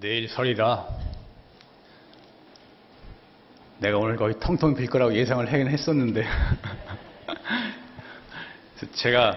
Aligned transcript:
내일 0.00 0.28
설이라 0.30 0.88
내가 3.80 3.98
오늘 3.98 4.16
거의 4.16 4.34
텅텅 4.40 4.74
빌 4.74 4.86
거라고 4.86 5.14
예상을 5.14 5.52
하긴 5.52 5.68
했었는데 5.68 6.24
제가 8.94 9.36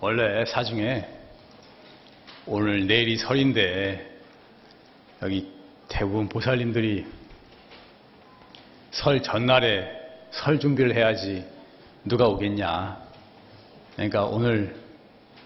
원래 0.00 0.46
사중에 0.46 1.06
오늘 2.46 2.86
내일이 2.86 3.18
설인데 3.18 4.18
여기 5.20 5.52
대부분 5.88 6.30
보살님들이 6.30 7.04
설 8.92 9.22
전날에 9.22 9.90
설 10.30 10.58
준비를 10.58 10.96
해야지 10.96 11.46
누가 12.04 12.28
오겠냐. 12.28 12.98
그러니까 13.94 14.24
오늘 14.24 14.74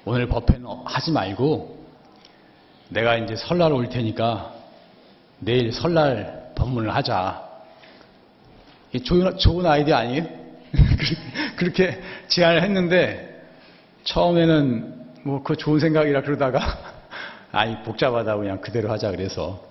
오늘 0.04 0.28
법회는 0.28 0.64
하지 0.84 1.10
말고 1.10 1.75
내가 2.88 3.16
이제 3.16 3.36
설날 3.36 3.72
올 3.72 3.88
테니까 3.88 4.52
내일 5.38 5.72
설날 5.72 6.52
법문을 6.54 6.94
하자. 6.94 7.44
좋은, 9.04 9.36
좋은 9.38 9.66
아이디어 9.66 9.96
아니에요? 9.96 10.26
그렇게 11.56 12.00
제안을 12.28 12.62
했는데 12.62 13.44
처음에는 14.04 15.06
뭐 15.24 15.42
그 15.42 15.56
좋은 15.56 15.80
생각이라 15.80 16.22
그러다가 16.22 16.94
아이 17.52 17.82
복잡하다고 17.82 18.42
그냥 18.42 18.60
그대로 18.60 18.90
하자 18.90 19.10
그래서 19.10 19.62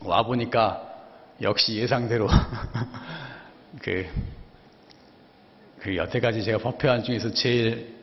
와 0.00 0.22
보니까 0.24 0.82
역시 1.40 1.76
예상대로 1.76 2.28
그, 3.80 4.06
그 5.78 5.96
여태까지 5.96 6.42
제가 6.42 6.58
법회한 6.58 7.04
중에서 7.04 7.30
제일 7.32 7.96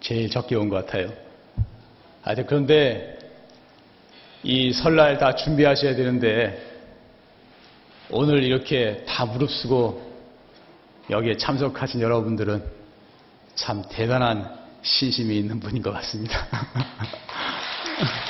제일 0.00 0.28
적게 0.30 0.54
온 0.56 0.68
것 0.68 0.84
같아요. 0.86 1.12
하여튼 2.22 2.46
그런데 2.46 3.18
이 4.42 4.72
설날 4.72 5.18
다 5.18 5.34
준비하셔야 5.34 5.94
되는데 5.96 6.66
오늘 8.10 8.42
이렇게 8.42 9.04
다 9.06 9.26
무릅쓰고 9.26 10.08
여기에 11.10 11.36
참석하신 11.36 12.00
여러분들은 12.00 12.62
참 13.54 13.82
대단한 13.90 14.56
신심이 14.82 15.36
있는 15.38 15.60
분인 15.60 15.82
것 15.82 15.92
같습니다. 15.92 16.46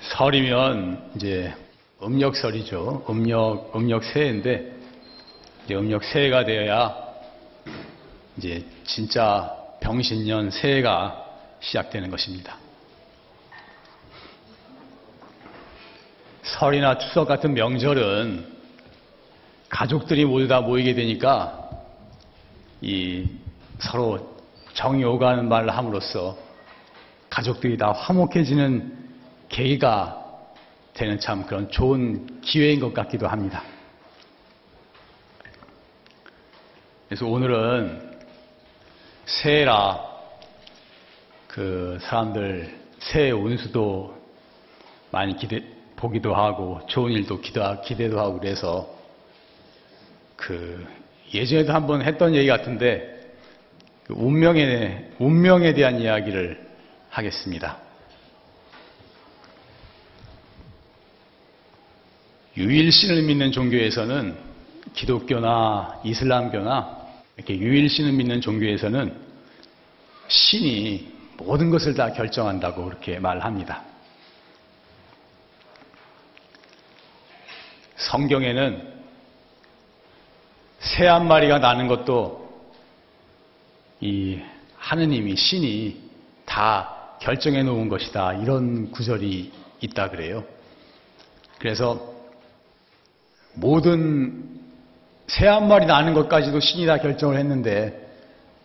설이면 0.00 1.12
이제 1.16 1.54
음력설이죠. 2.02 3.06
음력 3.10 3.72
음력 3.74 4.04
새해인데 4.04 4.72
이제 5.64 5.74
음력 5.74 6.04
새해가 6.04 6.44
되어야 6.44 6.94
이제 8.36 8.64
진짜 8.84 9.54
병신년 9.80 10.50
새해가 10.50 11.24
시작되는 11.60 12.10
것입니다. 12.10 12.56
설이나 16.42 16.98
추석 16.98 17.26
같은 17.26 17.54
명절은 17.54 18.56
가족들이 19.68 20.24
모두 20.24 20.48
다 20.48 20.60
모이게 20.60 20.94
되니까 20.94 21.68
이 22.80 23.26
서로 23.80 24.38
정이 24.74 25.04
오가는 25.04 25.48
말을 25.48 25.76
함으로써 25.76 26.38
가족들이 27.28 27.76
다 27.76 27.92
화목해지는 27.92 29.08
계기가 29.48 30.17
되는 30.94 31.18
참 31.20 31.46
그런 31.46 31.70
좋은 31.70 32.40
기회인 32.40 32.80
것 32.80 32.92
같기도 32.92 33.28
합니다. 33.28 33.62
그래서 37.08 37.26
오늘은 37.26 38.18
새해라 39.24 40.04
그 41.46 41.98
사람들 42.02 42.78
새해 42.98 43.30
운수도 43.30 44.16
많이 45.10 45.36
기대, 45.36 45.62
보기도 45.96 46.34
하고 46.34 46.80
좋은 46.86 47.12
일도 47.12 47.40
기도, 47.40 47.80
기대도 47.82 48.20
하고 48.20 48.38
그래서 48.38 48.88
그 50.36 50.86
예전에도 51.32 51.72
한번 51.72 52.02
했던 52.02 52.34
얘기 52.34 52.46
같은데 52.48 53.32
그 54.04 54.14
운명에 54.14 55.10
운명에 55.18 55.74
대한 55.74 56.00
이야기를 56.00 56.66
하겠습니다. 57.10 57.87
유일신을 62.58 63.22
믿는 63.22 63.52
종교에서는 63.52 64.36
기독교나 64.92 66.00
이슬람교나 66.04 66.98
이렇게 67.36 67.56
유일신을 67.56 68.10
믿는 68.12 68.40
종교에서는 68.40 69.16
신이 70.26 71.12
모든 71.36 71.70
것을 71.70 71.94
다 71.94 72.12
결정한다고 72.12 72.84
그렇게 72.84 73.20
말합니다. 73.20 73.84
성경에는 77.96 78.98
새 80.80 81.06
한 81.06 81.28
마리가 81.28 81.60
나는 81.60 81.86
것도 81.86 82.48
이 84.00 84.40
하느님이 84.76 85.36
신이 85.36 85.96
다 86.44 87.16
결정해 87.20 87.62
놓은 87.62 87.88
것이다. 87.88 88.32
이런 88.34 88.90
구절이 88.90 89.52
있다 89.80 90.10
그래요. 90.10 90.44
그래서 91.58 92.17
모든 93.54 94.48
새 95.26 95.46
한 95.46 95.68
마리 95.68 95.86
나는 95.86 96.14
것까지도 96.14 96.60
신이 96.60 96.86
다 96.86 96.98
결정을 96.98 97.36
했는데 97.36 98.08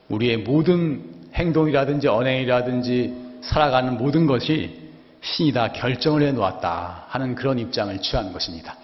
우리의 0.09 0.37
모든 0.37 1.03
행동이라든지 1.33 2.07
언행이라든지 2.07 3.13
살아가는 3.41 3.97
모든 3.97 4.27
것이 4.27 4.81
신이 5.21 5.51
다 5.51 5.71
결정을 5.71 6.21
해 6.21 6.31
놓았다 6.31 7.05
하는 7.09 7.35
그런 7.35 7.59
입장을 7.59 7.97
취하는 8.01 8.31
것입니다. 8.31 8.77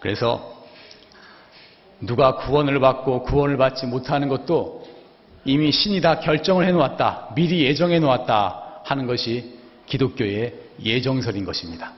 그래서 0.00 0.64
누가 2.00 2.36
구원을 2.36 2.80
받고 2.80 3.22
구원을 3.22 3.56
받지 3.56 3.86
못하는 3.86 4.28
것도 4.28 4.86
이미 5.44 5.72
신이 5.72 6.00
다 6.00 6.20
결정을 6.20 6.66
해 6.66 6.72
놓았다. 6.72 7.30
미리 7.34 7.64
예정해 7.64 7.98
놓았다 7.98 8.82
하는 8.84 9.06
것이 9.06 9.58
기독교의 9.86 10.54
예정설인 10.82 11.44
것입니다. 11.44 11.92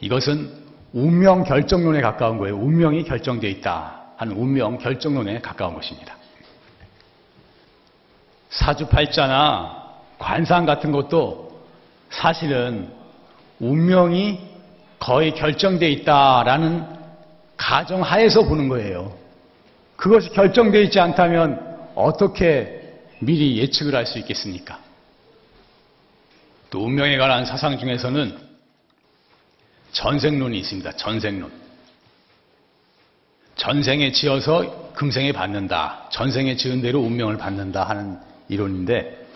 이것은 0.00 0.64
운명 0.92 1.44
결정론에 1.44 2.00
가까운 2.00 2.38
거예요. 2.38 2.56
운명이 2.56 3.04
결정되어 3.04 3.50
있다 3.50 4.02
하는 4.16 4.36
운명 4.36 4.78
결정론에 4.78 5.40
가까운 5.40 5.74
것입니다. 5.74 6.16
사주팔자나 8.50 9.84
관상 10.18 10.64
같은 10.64 10.92
것도 10.92 11.60
사실은 12.10 12.90
운명이 13.60 14.40
거의 14.98 15.34
결정되어 15.34 15.88
있다라는 15.88 16.86
가정 17.56 18.02
하에서 18.02 18.42
보는 18.42 18.68
거예요. 18.68 19.16
그것이 19.96 20.30
결정되어 20.30 20.82
있지 20.82 21.00
않다면 21.00 21.90
어떻게 21.94 22.94
미리 23.18 23.58
예측을 23.58 23.94
할 23.94 24.06
수 24.06 24.18
있겠습니까? 24.18 24.78
또 26.70 26.84
운명에 26.84 27.16
관한 27.16 27.46
사상 27.46 27.78
중에서는 27.78 28.45
전생론이 29.96 30.58
있습니다. 30.58 30.92
전생론. 30.92 31.50
전생에 33.56 34.12
지어서 34.12 34.92
금생에 34.92 35.32
받는다. 35.32 36.06
전생에 36.12 36.54
지은 36.56 36.82
대로 36.82 37.00
운명을 37.00 37.38
받는다 37.38 37.84
하는 37.84 38.18
이론인데 38.50 39.26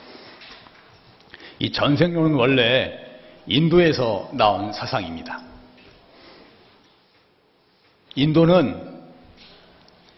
이 1.61 1.73
전생론은 1.73 2.35
원래 2.35 2.93
인도에서 3.47 4.29
나온 4.35 4.71
사상입니다. 4.71 5.41
인도는 8.15 9.01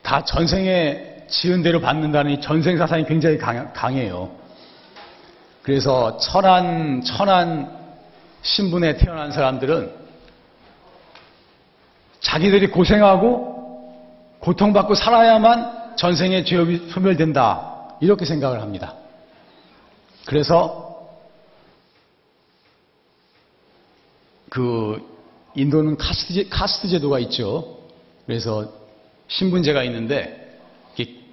다 0.03 0.25
전생에 0.25 1.27
지은 1.29 1.63
대로 1.63 1.81
받는다는 1.81 2.33
이 2.33 2.41
전생 2.41 2.77
사상이 2.77 3.05
굉장히 3.05 3.39
강, 3.39 3.97
해요 3.97 4.37
그래서 5.63 6.17
천한, 6.17 7.01
천한 7.05 7.71
신분에 8.43 8.97
태어난 8.97 9.31
사람들은 9.31 10.02
자기들이 12.23 12.69
고생하고 12.69 13.53
고통받고 14.41 14.95
살아야만 14.95 15.97
전생의 15.97 16.45
죄업이 16.45 16.89
소멸된다. 16.91 17.97
이렇게 18.01 18.25
생각을 18.25 18.61
합니다. 18.61 18.95
그래서 20.27 21.09
그 24.49 25.01
인도는 25.55 25.97
카스트, 25.97 26.49
카스트 26.49 26.89
제도가 26.89 27.19
있죠. 27.21 27.79
그래서 28.27 28.73
신분제가 29.29 29.85
있는데 29.85 30.43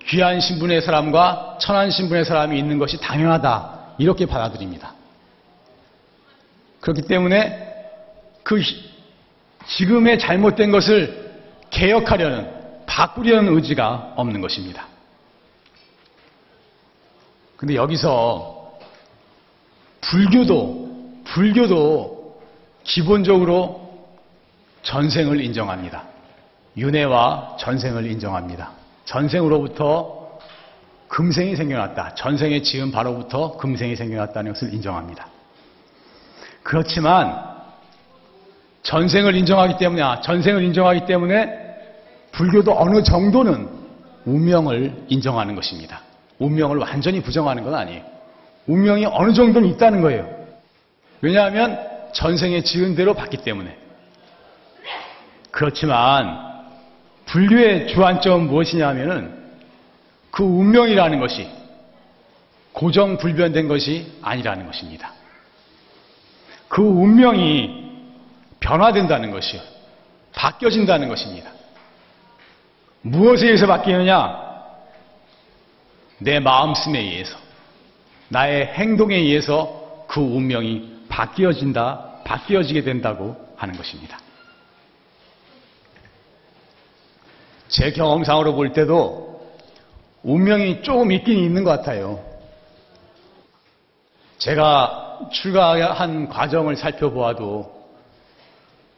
귀한 0.07 0.39
신분의 0.39 0.81
사람과 0.81 1.57
천한 1.61 1.91
신분의 1.91 2.25
사람이 2.25 2.57
있는 2.57 2.79
것이 2.79 2.97
당연하다 2.99 3.95
이렇게 3.99 4.25
받아들입니다. 4.25 4.93
그렇기 6.79 7.03
때문에 7.03 7.67
그 8.43 8.59
지금의 9.69 10.19
잘못된 10.19 10.71
것을 10.71 11.29
개혁하려는, 11.69 12.49
바꾸려는 12.85 13.53
의지가 13.55 14.13
없는 14.15 14.41
것입니다. 14.41 14.87
근데 17.55 17.75
여기서 17.75 18.79
불교도, 20.01 21.21
불교도 21.25 22.41
기본적으로 22.83 24.07
전생을 24.81 25.41
인정합니다. 25.41 26.03
윤회와 26.77 27.57
전생을 27.59 28.09
인정합니다. 28.09 28.71
전생으로부터 29.05 30.39
금생이 31.09 31.55
생겨났다. 31.55 32.15
전생의 32.15 32.63
지은 32.63 32.91
바로부터 32.91 33.57
금생이 33.57 33.95
생겨났다는 33.95 34.53
것을 34.53 34.73
인정합니다. 34.73 35.27
그렇지만 36.63 37.58
전생을 38.83 39.35
인정하기 39.35 39.77
때문에 39.77 40.01
아, 40.01 40.21
전생을 40.21 40.63
인정하기 40.63 41.05
때문에 41.05 41.69
불교도 42.31 42.75
어느 42.77 43.03
정도는 43.03 43.67
운명을 44.25 45.05
인정하는 45.09 45.55
것입니다. 45.55 46.01
운명을 46.39 46.77
완전히 46.77 47.21
부정하는 47.21 47.63
건 47.63 47.75
아니에요. 47.75 48.03
운명이 48.67 49.05
어느 49.05 49.33
정도는 49.33 49.67
있다는 49.69 50.01
거예요. 50.01 50.29
왜냐하면 51.21 51.79
전생에 52.13 52.61
지은 52.61 52.95
대로 52.95 53.13
봤기 53.13 53.37
때문에. 53.37 53.75
그렇지만 55.51 56.49
불교의 57.25 57.87
주안점은 57.89 58.47
무엇이냐면은 58.47 59.37
그 60.31 60.43
운명이라는 60.43 61.19
것이 61.19 61.49
고정불변된 62.73 63.67
것이 63.67 64.11
아니라는 64.21 64.65
것입니다. 64.67 65.13
그 66.67 66.81
운명이 66.81 67.88
변화된다는 68.59 69.31
것이요. 69.31 69.61
바뀌어진다는 70.33 71.07
것입니다. 71.07 71.51
무엇에 73.01 73.45
의해서 73.45 73.65
바뀌느냐? 73.67 74.49
내 76.19 76.39
마음씀에 76.39 76.99
의해서, 76.99 77.37
나의 78.27 78.67
행동에 78.67 79.15
의해서 79.15 80.05
그 80.07 80.19
운명이 80.19 81.05
바뀌어진다, 81.07 82.23
바뀌어지게 82.25 82.83
된다고 82.83 83.35
하는 83.55 83.75
것입니다. 83.75 84.19
제 87.69 87.91
경험상으로 87.91 88.55
볼 88.55 88.73
때도 88.73 89.29
운명이 90.23 90.81
조금 90.81 91.11
있긴 91.11 91.37
있는 91.37 91.63
것 91.63 91.71
같아요. 91.71 92.23
제가 94.37 95.29
출가한 95.31 96.27
과정을 96.27 96.75
살펴보아도 96.75 97.78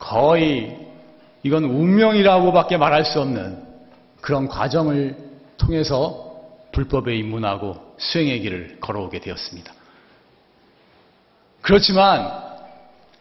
거의 0.01 0.77
이건 1.43 1.63
운명이라고밖에 1.63 2.77
말할 2.77 3.05
수 3.05 3.21
없는 3.21 3.63
그런 4.19 4.47
과정을 4.47 5.15
통해서 5.57 6.35
불법에 6.71 7.15
입문하고 7.15 7.95
수행의 7.97 8.41
길을 8.41 8.77
걸어오게 8.81 9.19
되었습니다. 9.19 9.73
그렇지만 11.61 12.41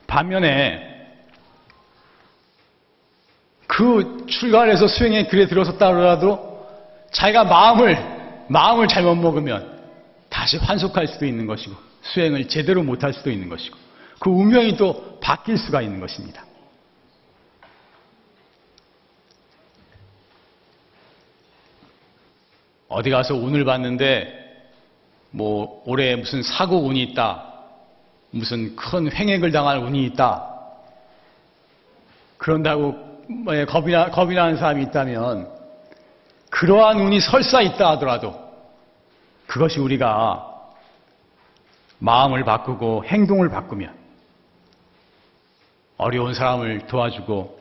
반면에 0.07 0.89
그 3.67 4.27
출가해서 4.29 4.89
수행의 4.89 5.29
길에 5.29 5.47
들어섰다 5.47 5.89
하더라도 5.89 6.67
자기가 7.13 7.45
마음을 7.45 8.47
마음을 8.49 8.89
잘못 8.89 9.15
먹으면 9.17 9.79
다시 10.29 10.57
환속할 10.57 11.07
수도 11.07 11.27
있는 11.27 11.47
것이고 11.47 11.75
수행을 12.03 12.49
제대로 12.49 12.83
못할 12.83 13.13
수도 13.13 13.31
있는 13.31 13.49
것이고 13.49 13.77
그 14.19 14.31
운명이 14.31 14.77
또 14.77 15.19
바뀔 15.21 15.59
수가 15.59 15.83
있는 15.83 16.01
것입니다. 16.01 16.45
어디 22.91 23.09
가서 23.09 23.35
운을 23.35 23.65
봤는데 23.65 24.37
뭐 25.31 25.83
올해 25.87 26.17
무슨 26.17 26.43
사고 26.43 26.87
운이 26.87 27.01
있다. 27.05 27.45
무슨 28.33 28.75
큰 28.75 29.11
횡액을 29.11 29.53
당할 29.53 29.79
운이 29.79 30.05
있다. 30.07 30.47
그런다고 32.37 32.97
뭐 33.29 33.65
겁이, 33.65 33.93
나, 33.93 34.11
겁이 34.11 34.35
나는 34.35 34.57
사람이 34.57 34.83
있다면 34.85 35.49
그러한 36.51 36.99
운이 36.99 37.21
설사 37.21 37.63
있다 37.63 37.91
하더라도 37.93 38.35
그것이 39.47 39.79
우리가 39.79 40.49
마음을 42.01 42.45
바꾸고 42.45 43.05
행동을 43.05 43.51
바꾸면 43.51 43.95
어려운 45.97 46.35
사람을 46.35 46.89
도와주고 46.89 47.61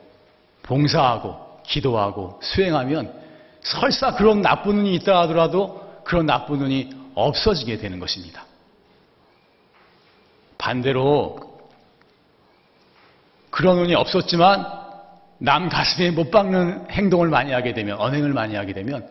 봉사하고 0.64 1.60
기도하고 1.68 2.40
수행하면 2.42 3.14
설사 3.62 4.16
그런 4.16 4.42
나쁜 4.42 4.80
운이 4.80 4.96
있다 4.96 5.22
하더라도 5.22 6.02
그런 6.04 6.26
나쁜 6.26 6.62
운이 6.62 6.90
없어지게 7.16 7.78
되는 7.78 8.00
것입니다. 8.00 8.46
반대로 10.58 11.40
그런 13.50 13.80
운이 13.80 13.96
없었지만 13.96 14.66
남 15.40 15.70
가슴에 15.70 16.12
못 16.12 16.32
박는 16.32 16.88
행동을 16.92 17.30
많이 17.30 17.52
하게 17.52 17.74
되면 17.74 17.98
언행을 18.00 18.34
많이 18.34 18.56
하게 18.56 18.74
되면 18.74 19.08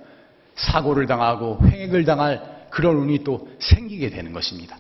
사고를 0.56 1.06
당하고 1.06 1.58
횡액을 1.64 2.04
당할 2.04 2.66
그런 2.70 2.96
운이 2.96 3.24
또 3.24 3.48
생기게 3.58 4.10
되는 4.10 4.32
것입니다. 4.32 4.76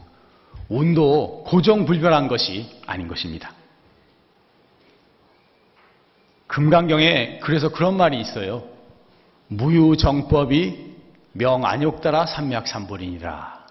운도 0.68 1.44
고정불변한 1.46 2.28
것이 2.28 2.80
아닌 2.86 3.08
것입니다. 3.08 3.52
금강경에 6.46 7.38
그래서 7.42 7.68
그런 7.70 7.96
말이 7.96 8.20
있어요. 8.20 8.64
무유정법이 9.48 10.96
명안욕 11.32 12.00
따라 12.00 12.26
삼맥삼불이니라. 12.26 13.66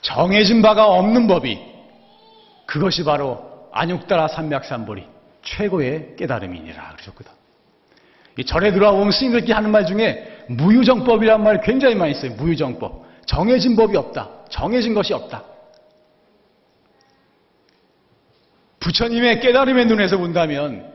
정해진 0.00 0.62
바가 0.62 0.86
없는 0.86 1.26
법이 1.26 1.58
그것이 2.66 3.04
바로 3.04 3.68
안욕 3.72 4.06
따라 4.06 4.28
삼맥삼불이 4.28 5.04
최고의 5.42 6.16
깨달음이니라 6.16 6.92
그러셨거든. 6.92 7.32
이 8.38 8.44
절에 8.44 8.72
들어와보면 8.72 9.12
스님들끼리 9.12 9.52
하는 9.52 9.70
말 9.70 9.86
중에 9.86 10.46
무유정법이란 10.48 11.42
말이 11.42 11.60
굉장히 11.62 11.94
많이 11.94 12.12
있어요. 12.12 12.32
무유정법. 12.32 13.04
정해진 13.26 13.76
법이 13.76 13.96
없다. 13.96 14.28
정해진 14.50 14.92
것이 14.94 15.14
없다. 15.14 15.44
부처님의 18.80 19.40
깨달음의 19.40 19.86
눈에서 19.86 20.18
본다면 20.18 20.92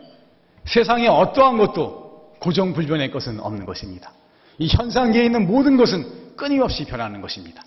세상에 0.65 1.07
어떠한 1.07 1.57
것도 1.57 2.08
고정불변의 2.39 3.11
것은 3.11 3.39
없는 3.39 3.65
것입니다. 3.65 4.11
이 4.57 4.67
현상계에 4.67 5.25
있는 5.25 5.47
모든 5.47 5.77
것은 5.77 6.35
끊임없이 6.35 6.85
변하는 6.85 7.21
것입니다. 7.21 7.63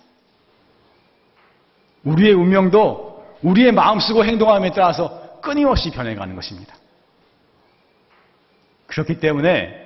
우리의 2.03 2.33
운명도 2.33 3.23
우리의 3.41 3.71
마음 3.71 3.99
쓰고 3.99 4.25
행동함에 4.25 4.71
따라서 4.71 5.39
끊임없이 5.41 5.91
변해가는 5.91 6.35
것입니다. 6.35 6.75
그렇기 8.87 9.19
때문에 9.19 9.83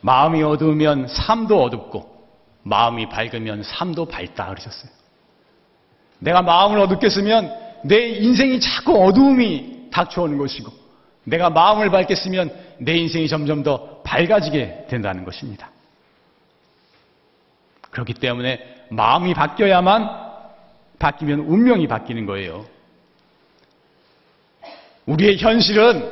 마음이 0.00 0.42
어두우면 0.42 1.08
삶도 1.08 1.62
어둡고 1.62 2.10
마음이 2.62 3.08
밝으면 3.08 3.62
삶도 3.62 4.06
밝다 4.06 4.48
그러셨어요. 4.48 4.90
내가 6.18 6.42
마음을 6.42 6.78
어둡게 6.80 7.08
쓰면 7.08 7.52
내 7.84 8.08
인생이 8.08 8.60
자꾸 8.60 9.04
어두움이 9.04 9.90
닥쳐오는 9.90 10.36
것이고 10.38 10.79
내가 11.24 11.50
마음을 11.50 11.90
밝게 11.90 12.14
쓰면 12.14 12.50
내 12.78 12.96
인생이 12.96 13.28
점점 13.28 13.62
더 13.62 14.00
밝아지게 14.02 14.86
된다는 14.88 15.24
것입니다. 15.24 15.70
그렇기 17.90 18.14
때문에 18.14 18.60
마음이 18.90 19.34
바뀌어야만 19.34 20.30
바뀌면 20.98 21.40
운명이 21.40 21.88
바뀌는 21.88 22.26
거예요. 22.26 22.64
우리의 25.06 25.38
현실은 25.38 26.10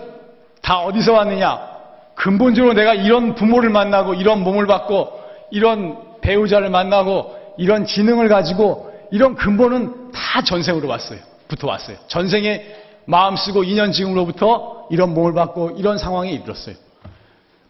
다 0.63 0.81
어디서 0.81 1.13
왔느냐? 1.13 1.79
근본적으로 2.15 2.75
내가 2.75 2.95
이런 2.95 3.35
부모를 3.35 3.71
만나고 3.71 4.15
이런 4.15 4.43
몸을 4.43 4.67
받고 4.67 5.21
이런 5.51 6.21
배우자를 6.21 6.69
만나고 6.69 7.55
이런 7.59 7.87
지능을 7.87 8.29
가지고 8.29 8.93
이런 9.11 9.35
근본은 9.35 10.11
다 10.13 10.43
전생으로 10.43 10.89
왔어요. 10.89 11.21
붙어 11.47 11.67
왔어요. 11.69 11.97
전생에 12.09 12.67
마음 13.05 13.37
쓰고 13.37 13.65
인연 13.65 13.93
지음으로부터 13.93 14.78
이런 14.91 15.15
몸을 15.15 15.35
받고 15.35 15.73
이런 15.79 15.99
상황에 15.99 16.31
이르렀어요. 16.33 16.75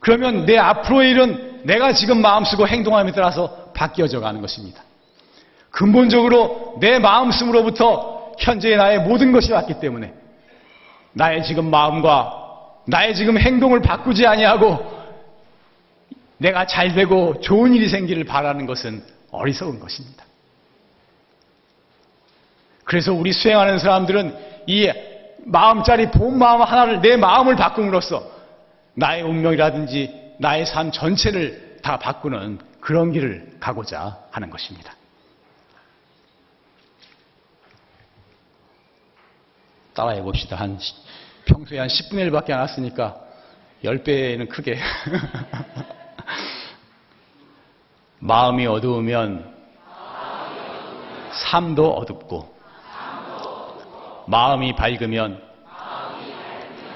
그러면 0.01 0.47
내 0.47 0.57
앞으로의 0.57 1.11
일은 1.11 1.61
내가 1.65 1.93
지금 1.93 2.21
마음 2.23 2.45
쓰고 2.45 2.67
행동함에 2.69 3.13
따라서 3.13 3.71
바뀌어져 3.75 4.21
가는 4.21 4.41
것입니다. 4.41 4.83
근본적으로 5.71 6.77
내 6.81 6.99
마음 6.99 7.31
쓰므로부터 7.31 8.33
현재의 8.39 8.77
나의 8.77 9.01
모든 9.01 9.33
것이 9.33 9.53
왔기 9.53 9.81
때문에 9.81 10.15
나의 11.13 11.45
지금 11.45 11.71
마음과 11.71 12.47
나의 12.87 13.15
지금 13.15 13.39
행동을 13.39 13.83
바꾸지 13.83 14.27
아니하고 14.27 14.99
내가 16.39 16.67
잘 16.67 16.95
되고 16.95 17.41
좋은 17.41 17.75
일이 17.75 17.89
생기를 17.89 18.25
바라는 18.25 18.67
것은 18.67 19.03
어리석은 19.31 19.81
것입니다. 19.81 20.25
그래서 22.85 23.13
우리 23.13 23.33
수행하는 23.33 23.79
사람들은 23.79 24.35
이 24.67 24.91
마음짜리 25.51 26.11
본 26.11 26.39
마음 26.39 26.61
하나를 26.63 27.01
내 27.01 27.17
마음을 27.17 27.57
바꿈으로써 27.57 28.23
나의 28.95 29.23
운명이라든지 29.23 30.35
나의 30.39 30.67
삶 30.67 30.91
전체를 30.93 31.79
다 31.83 31.99
바꾸는 31.99 32.59
그런 32.81 33.13
길을 33.13 33.57
가고자 33.61 34.19
하는 34.31 34.51
것입니다. 34.51 34.95
따라해 39.95 40.21
봅시다. 40.23 40.57
한 40.57 40.79
시- 40.79 40.95
평소에 41.47 41.79
한 41.79 41.89
10분의 41.89 42.31
1밖에 42.31 42.51
안 42.53 42.61
왔으니까 42.61 43.17
10배는 43.85 44.49
크게. 44.49 44.79
마음이 48.21 48.67
어두우면 48.67 49.57
삶도 51.33 51.93
어둡고 51.95 52.58
마음이 54.29 54.77
밝으면 54.77 55.43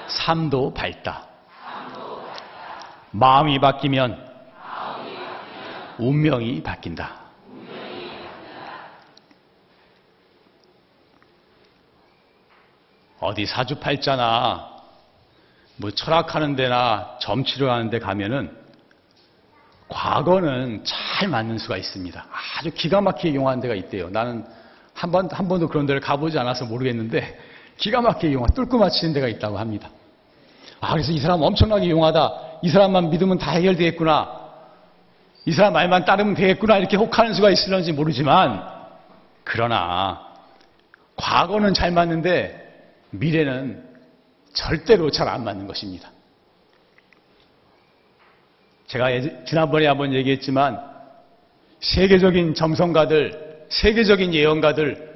삶도 0.07 0.71
밝다. 0.75 1.25
마음이 3.09 3.59
바뀌면 3.59 4.33
운명이 5.97 6.61
바뀐다. 6.61 7.23
어디 13.19 13.47
사주팔자나 13.47 14.71
뭐 15.77 15.89
철학하는 15.89 16.55
데나 16.55 17.17
점치러 17.19 17.65
가는 17.65 17.89
데 17.89 17.97
가면은 17.97 18.55
과거는 19.87 20.83
잘 20.85 21.29
맞는 21.29 21.57
수가 21.57 21.77
있습니다. 21.77 22.25
아주 22.59 22.71
기가 22.71 23.01
막히게 23.01 23.33
용한 23.35 23.59
데가 23.59 23.73
있대요. 23.73 24.09
나는 24.11 24.45
한 25.03 25.11
번, 25.11 25.29
한 25.29 25.49
번도 25.49 25.67
그런 25.67 25.85
데를 25.85 25.99
가보지 25.99 26.39
않아서 26.39 26.63
모르겠는데 26.63 27.37
기가 27.75 27.99
막히게 27.99 28.31
용한, 28.31 28.51
뚫고 28.53 28.77
맞히는 28.77 29.13
데가 29.13 29.27
있다고 29.27 29.57
합니다. 29.59 29.89
아, 30.79 30.93
그래서 30.93 31.11
이 31.11 31.19
사람 31.19 31.41
엄청나게 31.41 31.89
용하다. 31.89 32.59
이 32.61 32.69
사람만 32.69 33.09
믿으면 33.09 33.37
다 33.37 33.51
해결되겠구나. 33.51 34.43
이 35.45 35.51
사람 35.51 35.73
말만 35.73 36.05
따르면 36.05 36.35
되겠구나. 36.35 36.77
이렇게 36.77 36.95
혹하는 36.95 37.33
수가 37.33 37.49
있을런지 37.49 37.91
모르지만, 37.91 38.63
그러나, 39.43 40.21
과거는 41.17 41.73
잘 41.73 41.91
맞는데, 41.91 42.61
미래는 43.09 43.83
절대로 44.53 45.11
잘 45.11 45.27
안 45.27 45.43
맞는 45.43 45.67
것입니다. 45.67 46.09
제가 48.87 49.11
예- 49.11 49.43
지난번에 49.45 49.85
한번 49.85 50.13
얘기했지만 50.13 50.79
세계적인 51.81 52.53
점성가들, 52.53 53.52
세계적인 53.69 54.33
예언가들 54.33 55.13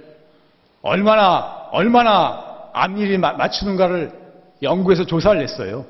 얼마나 0.81 1.67
얼마나 1.71 2.69
앞일이 2.73 3.17
마- 3.17 3.33
맞추는가를 3.33 4.11
연구해서 4.61 5.05
조사를 5.05 5.41
했어요. 5.41 5.85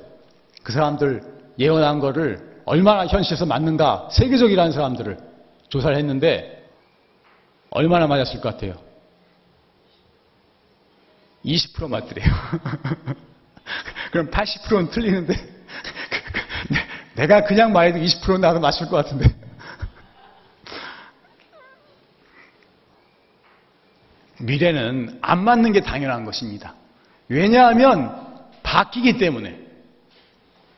그 0.64 0.72
사람들 0.72 1.22
예언한 1.60 2.00
거를 2.00 2.62
얼마나 2.66 3.06
현실에서 3.06 3.46
맞는가 3.46 4.10
세계적이라는 4.12 4.72
사람들을 4.72 5.18
조사를 5.70 5.96
했는데 5.98 6.66
얼마나 7.70 8.08
맞았을 8.08 8.42
것 8.42 8.54
같아요? 8.54 8.74
20% 11.46 11.88
맞더래요. 11.90 12.28
그럼 14.12 14.30
80%는 14.30 14.90
틀리는데 14.90 15.34
내가 17.16 17.44
그냥 17.44 17.72
말해도 17.72 18.00
20% 18.00 18.40
나도 18.40 18.60
맞출 18.60 18.88
것 18.88 18.98
같은데. 18.98 19.47
미래는 24.40 25.20
안 25.22 25.44
맞는 25.44 25.72
게 25.74 25.82
당연한 25.82 26.26
것입니다. 26.26 26.74
왜냐하면 27.28 28.16
바뀌기 28.64 29.18
때문에 29.18 29.60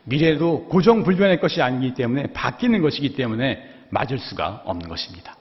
미래도 0.03 0.65
고정불변의 0.65 1.39
것이 1.39 1.61
아니기 1.61 1.93
때문에 1.93 2.33
바뀌는 2.33 2.81
것이기 2.81 3.15
때문에 3.15 3.63
맞을 3.89 4.17
수가 4.19 4.63
없는 4.65 4.87
것입니다. 4.87 5.35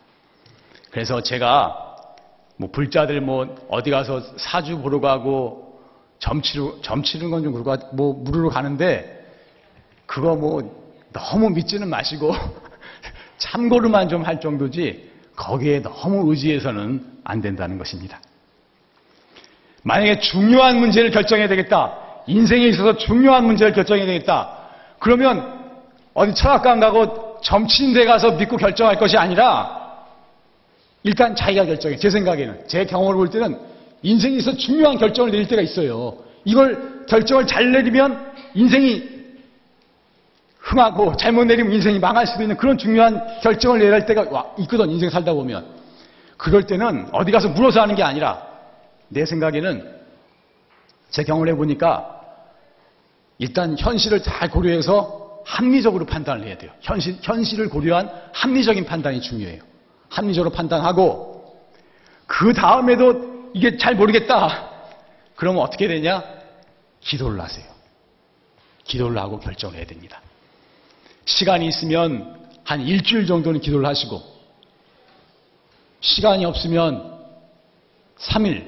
그래서 0.90 1.22
제가 1.22 1.86
뭐 2.56 2.70
불자들 2.70 3.20
뭐 3.20 3.56
어디 3.68 3.90
가서 3.90 4.20
사주 4.36 4.78
보러 4.78 5.00
가고 5.00 5.80
점치러 6.18 6.80
점치는 6.82 7.30
건 7.30 7.42
좀 7.42 7.52
그렇고 7.52 7.94
뭐 7.94 8.14
물으러 8.14 8.48
가는데 8.48 9.14
그거 10.06 10.34
뭐 10.34 10.76
너무 11.12 11.50
믿지는 11.50 11.88
마시고 11.88 12.34
참고로만 13.38 14.08
좀 14.08 14.26
할 14.26 14.40
정도지 14.40 15.07
거기에 15.38 15.82
너무 15.82 16.30
의지해서는 16.30 17.00
안 17.24 17.40
된다는 17.40 17.78
것입니다. 17.78 18.20
만약에 19.84 20.18
중요한 20.18 20.78
문제를 20.78 21.10
결정해야 21.10 21.48
되겠다. 21.48 21.96
인생에 22.26 22.66
있어서 22.66 22.96
중요한 22.98 23.46
문제를 23.46 23.72
결정해야 23.72 24.04
되겠다. 24.04 24.58
그러면 24.98 25.70
어디 26.12 26.34
철학관 26.34 26.80
가고 26.80 27.38
점치는 27.42 27.94
데 27.94 28.04
가서 28.04 28.32
믿고 28.32 28.56
결정할 28.56 28.98
것이 28.98 29.16
아니라 29.16 29.78
일단 31.04 31.36
자기가 31.36 31.64
결정해. 31.64 31.96
제 31.96 32.10
생각에는. 32.10 32.64
제 32.66 32.84
경험을 32.84 33.14
볼 33.14 33.30
때는 33.30 33.58
인생에 34.02 34.36
있어서 34.36 34.56
중요한 34.56 34.98
결정을 34.98 35.30
내릴 35.30 35.46
때가 35.46 35.62
있어요. 35.62 36.18
이걸 36.44 37.06
결정을 37.08 37.46
잘 37.46 37.70
내리면 37.70 38.32
인생이 38.54 39.17
흥하고 40.68 41.16
잘못 41.16 41.44
내리면 41.46 41.72
인생이 41.72 41.98
망할 41.98 42.26
수도 42.26 42.42
있는 42.42 42.56
그런 42.56 42.76
중요한 42.76 43.40
결정을 43.40 43.78
내릴 43.78 44.04
때가 44.04 44.26
와- 44.30 44.46
있거든. 44.58 44.90
인생 44.90 45.08
살다 45.08 45.32
보면. 45.32 45.66
그럴 46.36 46.64
때는 46.64 47.08
어디 47.12 47.32
가서 47.32 47.48
물어서 47.48 47.80
하는 47.80 47.94
게 47.94 48.02
아니라 48.02 48.46
내 49.08 49.24
생각에는 49.24 49.98
제 51.10 51.24
경험을 51.24 51.48
해보니까 51.48 52.20
일단 53.38 53.76
현실을 53.78 54.22
잘 54.22 54.50
고려해서 54.50 55.40
합리적으로 55.46 56.04
판단을 56.04 56.46
해야 56.46 56.58
돼요. 56.58 56.70
현실, 56.82 57.16
현실을 57.22 57.70
고려한 57.70 58.10
합리적인 58.34 58.84
판단이 58.84 59.22
중요해요. 59.22 59.62
합리적으로 60.10 60.50
판단하고 60.52 61.56
그 62.26 62.52
다음에도 62.52 63.50
이게 63.54 63.78
잘 63.78 63.94
모르겠다. 63.94 64.68
그러면 65.34 65.62
어떻게 65.62 65.88
되냐? 65.88 66.22
기도를 67.00 67.40
하세요. 67.40 67.64
기도를 68.84 69.16
하고 69.18 69.40
결정을 69.40 69.76
해야 69.78 69.86
됩니다. 69.86 70.20
시간이 71.28 71.66
있으면 71.68 72.36
한 72.64 72.80
일주일 72.80 73.26
정도는 73.26 73.60
기도를 73.60 73.86
하시고 73.86 74.22
시간이 76.00 76.44
없으면 76.46 77.18
3일, 78.18 78.66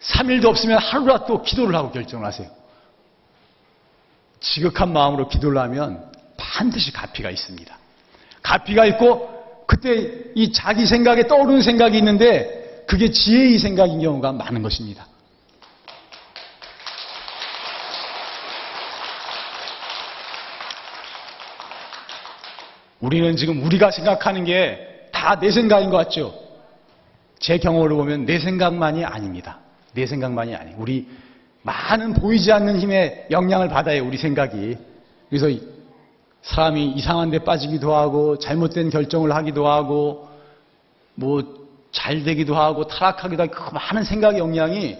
3일도 0.00 0.46
없으면 0.46 0.78
하루라도 0.78 1.42
기도를 1.42 1.74
하고 1.74 1.92
결정을 1.92 2.26
하세요. 2.26 2.50
지극한 4.40 4.92
마음으로 4.92 5.28
기도를 5.28 5.58
하면 5.58 6.10
반드시 6.36 6.92
가피가 6.92 7.30
있습니다. 7.30 7.78
가피가 8.42 8.86
있고 8.86 9.64
그때 9.66 10.32
이 10.34 10.52
자기 10.52 10.86
생각에 10.86 11.28
떠오르는 11.28 11.62
생각이 11.62 11.96
있는데 11.98 12.84
그게 12.88 13.12
지혜의 13.12 13.58
생각인 13.58 14.00
경우가 14.00 14.32
많은 14.32 14.62
것입니다. 14.62 15.06
우리는 23.00 23.36
지금 23.36 23.62
우리가 23.64 23.90
생각하는 23.90 24.44
게 24.44 24.86
다 25.12 25.34
내 25.40 25.50
생각인 25.50 25.90
것 25.90 25.96
같죠? 25.98 26.32
제 27.40 27.58
경험으로 27.58 27.96
보면 27.96 28.26
내 28.26 28.38
생각만이 28.38 29.04
아닙니다. 29.04 29.58
내 29.92 30.06
생각만이 30.06 30.54
아니. 30.54 30.72
우리 30.78 31.08
많은 31.62 32.14
보이지 32.14 32.52
않는 32.52 32.78
힘의 32.78 33.26
영향을 33.30 33.68
받아요. 33.68 34.06
우리 34.06 34.16
생각이. 34.16 34.76
그래서 35.28 35.48
이- 35.48 35.60
사람이 36.42 36.92
이상한 36.92 37.30
데 37.30 37.38
빠지기도 37.40 37.94
하고 37.94 38.38
잘못된 38.38 38.88
결정을 38.90 39.34
하기도 39.34 39.66
하고 39.68 40.28
뭐 41.14 41.42
잘 41.92 42.22
되기도 42.22 42.54
하고 42.54 42.86
타락하기도 42.86 43.42
하고 43.42 43.52
그 43.52 43.74
많은 43.74 44.04
생각의 44.04 44.38
영향이 44.38 44.96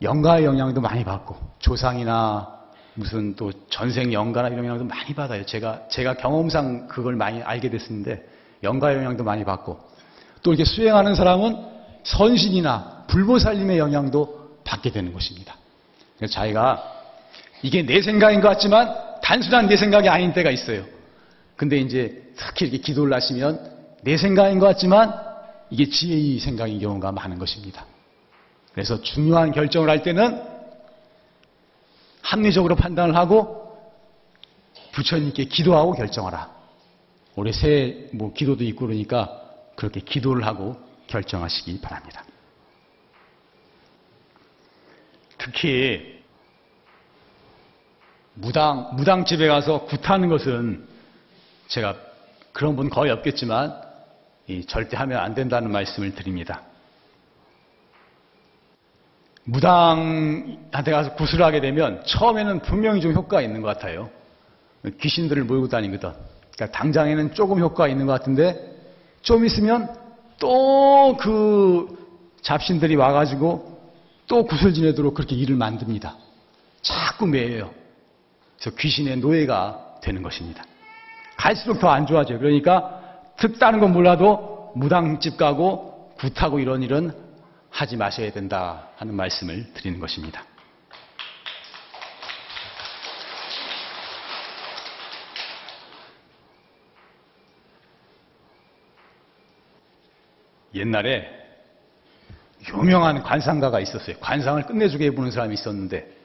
영가의 0.00 0.46
영향도 0.46 0.80
많이 0.80 1.04
받고 1.04 1.36
조상이나 1.58 2.59
무슨 3.00 3.34
또 3.34 3.50
전생 3.68 4.12
영가나 4.12 4.48
이런 4.48 4.64
영향도 4.64 4.84
많이 4.84 5.14
받아요. 5.14 5.44
제가 5.44 5.88
제가 5.88 6.14
경험상 6.14 6.86
그걸 6.86 7.16
많이 7.16 7.42
알게 7.42 7.70
됐었는데 7.70 8.24
영가의 8.62 8.98
영향도 8.98 9.24
많이 9.24 9.44
받고 9.44 9.80
또 10.42 10.52
이렇게 10.52 10.64
수행하는 10.64 11.14
사람은 11.14 11.56
선신이나 12.04 13.04
불보살님의 13.08 13.78
영향도 13.78 14.60
받게 14.64 14.92
되는 14.92 15.12
것입니다. 15.12 15.56
그래서 16.16 16.32
자기가 16.32 16.82
이게 17.62 17.82
내 17.82 18.00
생각인 18.00 18.40
것 18.40 18.48
같지만 18.48 18.94
단순한 19.22 19.66
내 19.66 19.76
생각이 19.76 20.08
아닌 20.08 20.32
때가 20.32 20.50
있어요. 20.50 20.84
근데 21.56 21.78
이제 21.78 22.32
특히 22.36 22.66
이렇게 22.66 22.78
기도를 22.78 23.12
하시면 23.14 23.70
내 24.02 24.16
생각인 24.16 24.58
것 24.58 24.66
같지만 24.66 25.12
이게 25.70 25.88
지혜의 25.88 26.38
생각인 26.38 26.78
경우가 26.78 27.12
많은 27.12 27.38
것입니다. 27.38 27.84
그래서 28.72 29.00
중요한 29.02 29.52
결정을 29.52 29.90
할 29.90 30.02
때는 30.02 30.49
합리적으로 32.22 32.76
판단을 32.76 33.16
하고 33.16 33.60
부처님께 34.92 35.44
기도하고 35.44 35.92
결정하라. 35.92 36.50
올해 37.36 37.52
새해 37.52 38.08
뭐 38.12 38.32
기도도 38.32 38.64
있고 38.64 38.86
그러니까 38.86 39.40
그렇게 39.76 40.00
기도를 40.00 40.46
하고 40.46 40.76
결정하시기 41.06 41.80
바랍니다. 41.80 42.24
특히 45.38 46.20
무당 48.34 48.94
무당집에 48.96 49.48
가서 49.48 49.86
굿하는 49.86 50.28
것은 50.28 50.86
제가 51.68 51.96
그런 52.52 52.76
분 52.76 52.90
거의 52.90 53.10
없겠지만 53.10 53.80
이 54.48 54.64
절대 54.66 54.96
하면 54.96 55.18
안 55.18 55.34
된다는 55.34 55.70
말씀을 55.70 56.14
드립니다. 56.14 56.62
무당한테 59.44 60.90
가서 60.92 61.14
굿을 61.14 61.42
하게 61.42 61.60
되면 61.60 62.02
처음에는 62.04 62.60
분명히 62.60 63.00
좀 63.00 63.12
효과가 63.12 63.42
있는 63.42 63.62
것 63.62 63.68
같아요. 63.68 64.10
귀신들을 65.00 65.44
몰고 65.44 65.68
다니거든. 65.68 66.12
그러니까 66.54 66.78
당장에는 66.78 67.34
조금 67.34 67.58
효과가 67.60 67.88
있는 67.88 68.06
것 68.06 68.12
같은데 68.12 68.76
좀 69.22 69.44
있으면 69.44 69.94
또 70.38 71.16
그 71.18 71.98
잡신들이 72.42 72.96
와가지고 72.96 73.78
또 74.26 74.44
굿을 74.46 74.72
지내도록 74.72 75.14
그렇게 75.14 75.34
일을 75.36 75.56
만듭니다. 75.56 76.16
자꾸 76.82 77.26
매여요. 77.26 77.70
그래서 78.58 78.76
귀신의 78.76 79.18
노예가 79.18 79.96
되는 80.02 80.22
것입니다. 80.22 80.64
갈수록 81.36 81.78
더 81.78 81.90
안 81.90 82.06
좋아져요. 82.06 82.38
그러니까 82.38 83.00
특다는 83.36 83.80
건 83.80 83.92
몰라도 83.92 84.72
무당집 84.74 85.36
가고 85.36 86.10
굿하고 86.18 86.60
이런 86.60 86.82
일은 86.82 87.12
하지 87.70 87.96
마셔야 87.96 88.30
된다 88.32 88.88
하는 88.96 89.14
말씀을 89.14 89.72
드리는 89.72 89.98
것입니다. 89.98 90.44
옛날에 100.74 101.28
유명한 102.68 103.22
관상가가 103.22 103.80
있었어요. 103.80 104.16
관상을 104.18 104.64
끝내주게 104.66 105.06
해보는 105.06 105.30
사람이 105.30 105.54
있었는데 105.54 106.16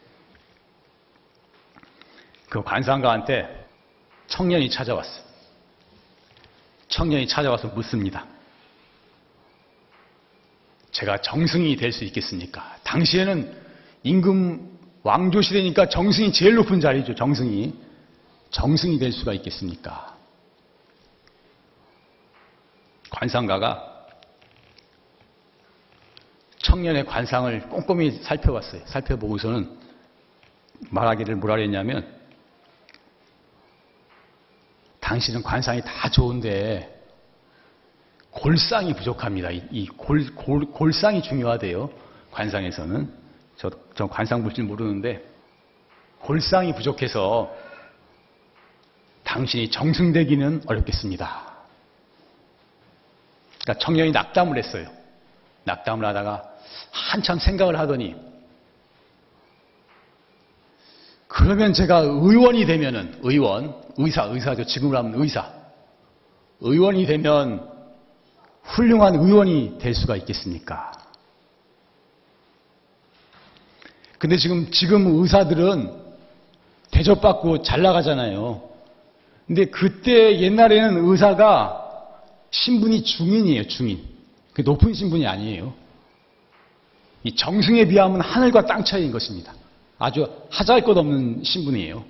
그 2.50 2.62
관상가한테 2.62 3.68
청년이 4.28 4.70
찾아왔어. 4.70 5.24
청년이 6.88 7.28
찾아와서 7.28 7.68
묻습니다. 7.70 8.26
제가 10.96 11.18
정승이 11.18 11.76
될 11.76 11.92
수 11.92 12.06
있겠습니까? 12.06 12.78
당시에는 12.84 13.54
임금 14.04 14.80
왕조 15.04 15.42
시대니까 15.42 15.90
정승이 15.90 16.32
제일 16.32 16.56
높은 16.56 16.80
자리죠. 16.80 17.16
정승이. 17.16 17.74
정승이 18.50 18.98
될 18.98 19.12
수가 19.12 19.34
있겠습니까? 19.34 20.16
관상가가 23.10 24.08
청년의 26.60 27.06
관상을 27.06 27.68
꼼꼼히 27.68 28.12
살펴봤어요. 28.24 28.82
살펴보고서는 28.86 29.78
말하기를 30.92 31.36
뭐라 31.36 31.58
그랬냐면 31.58 32.08
당신은 35.02 35.44
관상이 35.44 35.82
다 35.82 36.10
좋은데 36.10 36.95
골상이 38.46 38.94
부족합니다. 38.94 39.50
이, 39.50 39.64
이 39.72 39.88
골, 39.88 40.24
골, 40.36 40.66
골상이 40.66 41.24
중요하대요. 41.24 41.90
관상에서는. 42.30 43.12
저, 43.58 43.72
저 43.96 44.06
관상 44.06 44.44
볼 44.44 44.54
줄 44.54 44.66
모르는데 44.66 45.26
골상이 46.20 46.76
부족해서 46.76 47.52
당신이 49.24 49.72
정승되기는 49.72 50.62
어렵겠습니다. 50.68 51.56
그러니까 53.64 53.84
청년이 53.84 54.12
낙담을 54.12 54.60
했어요. 54.60 54.92
낙담을 55.64 56.06
하다가 56.06 56.44
한참 56.92 57.40
생각을 57.40 57.80
하더니 57.80 58.16
그러면 61.28 61.74
제가 61.74 61.98
의원이 62.02 62.68
되면은 62.68 63.22
의원, 63.24 63.74
의사, 63.98 64.26
의사죠. 64.26 64.66
지금으로 64.66 65.00
하면 65.00 65.20
의사. 65.20 65.52
의원이 66.62 67.08
되면 67.08 67.75
훌륭한 68.66 69.16
의원이 69.16 69.78
될 69.80 69.94
수가 69.94 70.16
있겠습니까? 70.18 70.92
근데 74.18 74.38
지금, 74.38 74.72
지금 74.72 75.22
의사들은 75.22 75.92
대접받고 76.92 77.62
잘 77.62 77.82
나가잖아요. 77.82 78.70
근데 79.46 79.66
그때 79.66 80.40
옛날에는 80.40 81.06
의사가 81.10 81.84
신분이 82.50 83.04
중인이에요, 83.04 83.68
중인. 83.68 84.04
그 84.54 84.62
높은 84.62 84.94
신분이 84.94 85.28
아니에요. 85.28 85.74
이 87.24 87.36
정승에 87.36 87.86
비하면 87.86 88.22
하늘과 88.22 88.66
땅 88.66 88.84
차이인 88.84 89.12
것입니다. 89.12 89.54
아주 90.00 90.28
하잘 90.50 90.82
것 90.82 90.98
없는 90.98 91.44
신분이에요. 91.44 92.04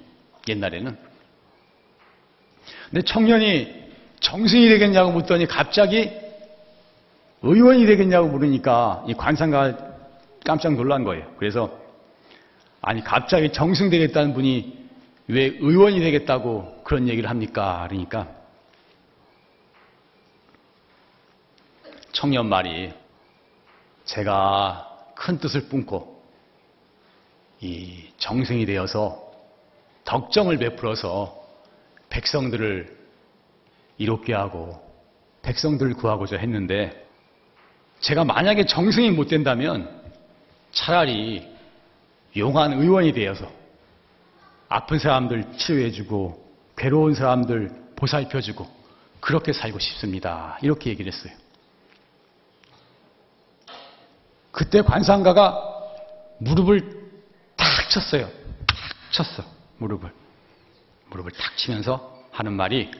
옛날에는. 0.48 0.98
근데 2.91 3.02
청년이 3.02 3.86
정승이 4.20 4.70
되겠냐고 4.70 5.12
묻더니 5.12 5.46
갑자기 5.48 6.12
의원이 7.41 7.86
되겠냐고 7.86 8.28
물으니까 8.28 9.04
이 9.08 9.13
관상가 9.13 9.78
깜짝 10.45 10.74
놀란 10.74 11.04
거예요. 11.04 11.32
그래서 11.38 11.78
아니 12.82 13.04
갑자기 13.04 13.52
정승 13.52 13.89
되겠다는 13.89 14.34
분이 14.34 14.86
왜 15.28 15.45
의원이 15.60 16.00
되겠다고 16.00 16.84
그런 16.84 17.08
얘기를 17.08 17.30
합니까? 17.30 17.86
그러니까 17.89 18.28
청년 22.12 22.48
말이 22.48 22.93
제가 24.06 24.88
큰 25.15 25.39
뜻을 25.39 25.67
뿜고 25.67 26.24
이 27.62 28.12
정승이 28.17 28.65
되어서 28.65 29.32
덕정을 30.04 30.58
베풀어서 30.58 31.43
백성들을 32.10 32.95
이롭게 33.98 34.34
하고 34.34 34.80
백성들을 35.41 35.95
구하고자 35.95 36.38
했는데 36.38 37.05
제가 37.99 38.23
만약에 38.23 38.65
정승이 38.65 39.12
못 39.12 39.27
된다면 39.27 39.89
차라리 40.71 41.47
용한 42.38 42.73
의원이 42.73 43.13
되어서 43.13 43.51
아픈 44.67 44.99
사람들 44.99 45.58
치료해주고 45.58 46.45
괴로운 46.77 47.13
사람들 47.15 47.71
보살펴주고 47.95 48.67
그렇게 49.19 49.53
살고 49.53 49.79
싶습니다. 49.79 50.58
이렇게 50.62 50.89
얘기를 50.89 51.12
했어요. 51.12 51.34
그때 54.51 54.81
관상가가 54.81 55.58
무릎을 56.39 56.81
탁 57.55 57.89
쳤어요. 57.89 58.29
탁 58.67 58.77
쳤어. 59.12 59.43
무릎을. 59.77 60.12
무릎을 61.10 61.31
탁 61.31 61.58
치면서 61.58 62.23
하는 62.31 62.53
말이 62.53 62.91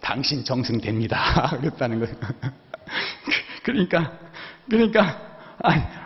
당신 0.00 0.44
정승됩니다. 0.44 1.56
그랬다는 1.60 2.00
거예요. 2.00 2.16
그러니까, 3.62 4.12
그러니까, 4.68 5.20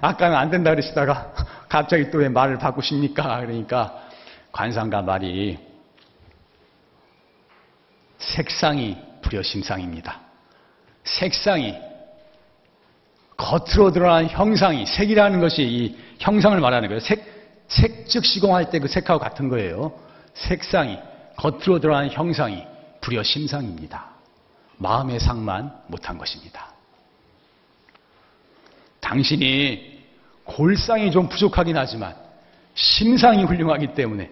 아, 0.01 0.16
까는 0.16 0.37
안 0.37 0.51
된다 0.51 0.71
그러시다가 0.71 1.33
갑자기 1.69 2.11
또 2.11 2.19
왜 2.19 2.29
말을 2.29 2.59
바꾸십니까? 2.59 3.40
그러니까 3.40 4.03
관상가 4.53 5.03
말이 5.03 5.59
색상이 8.19 8.97
불여심상입니다. 9.23 10.21
색상이 11.05 11.75
겉으로 13.37 13.92
드러난 13.92 14.27
형상이 14.29 14.87
색이라는 14.87 15.40
것이 15.40 15.62
이 15.62 15.99
형상을 16.19 16.59
말하는 16.59 16.88
거예요. 16.88 17.01
색, 17.01 17.25
색즉 17.69 18.25
시공할 18.25 18.71
때 18.71 18.79
그 18.79 18.88
색하고 18.88 19.19
같은 19.21 19.49
거예요. 19.49 19.92
색상이 20.35 20.99
겉으로 21.37 21.81
드러난 21.81 22.11
형상이 22.11 22.64
불여심상입니다. 23.03 24.07
마음의 24.79 25.21
상만 25.21 25.73
못한 25.88 26.16
것입니다. 26.19 26.76
당신이 29.07 30.03
골상이 30.42 31.12
좀 31.12 31.29
부족하긴 31.29 31.77
하지만 31.77 32.12
심상이 32.75 33.45
훌륭하기 33.45 33.95
때문에 33.95 34.29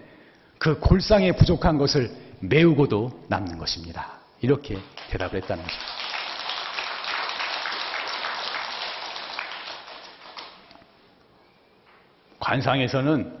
그 0.57 0.77
골상에 0.79 1.31
부족한 1.31 1.77
것을 1.77 2.11
메우고도 2.41 3.25
남는 3.29 3.57
것입니다. 3.57 4.11
이렇게 4.41 4.77
대답을 5.09 5.41
했다는 5.41 5.63
거죠. 5.63 5.75
관상에서는 12.39 13.33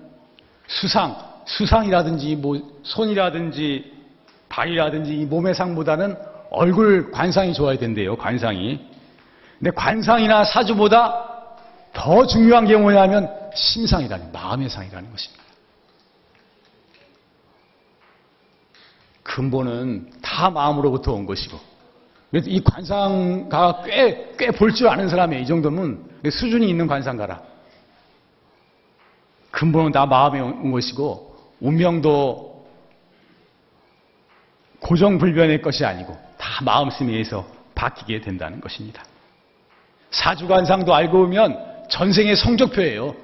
수상, 0.67 1.17
수상이라든지 1.45 2.37
뭐 2.37 2.79
손이라든지 2.83 3.93
발이라든지 4.47 5.13
이 5.13 5.25
몸의 5.25 5.53
상보다는 5.53 6.15
얼굴 6.49 7.11
관상이 7.11 7.53
좋아야 7.53 7.77
된대요. 7.77 8.15
관상이. 8.15 8.95
근데 9.59 9.71
관상이나 9.71 10.43
사주보다 10.43 11.24
더 11.95 12.27
중요한 12.27 12.65
게 12.65 12.75
뭐냐면 12.75 13.31
심상이라는 13.55 14.31
마음의 14.31 14.69
상이라는 14.69 15.09
것입니다. 15.09 15.43
근본은 19.23 20.11
다 20.21 20.49
마음으로부터 20.49 21.13
온 21.13 21.25
것이고 21.25 21.57
이 22.33 22.61
관상가가 22.61 23.83
꽤 23.83 24.35
꽤 24.37 24.51
볼 24.51 24.73
줄 24.73 24.89
아는 24.89 25.07
사람이에요. 25.07 25.41
이 25.41 25.47
정도면 25.47 26.03
수준이 26.29 26.69
있는 26.69 26.85
관상가라. 26.85 27.41
근본은 29.51 29.93
다 29.93 30.05
마음에 30.05 30.41
온 30.41 30.71
것이고 30.71 31.33
운명도 31.61 32.67
고정불변의 34.81 35.61
것이 35.61 35.85
아니고 35.85 36.15
다 36.37 36.61
마음씀에 36.63 37.13
의해서 37.13 37.47
바뀌게 37.73 38.19
된다는 38.21 38.59
것입니다. 38.59 39.03
사주관상도 40.11 40.93
알고 40.93 41.19
보면 41.19 41.74
전생의 41.89 42.35
성적표예요. 42.35 43.15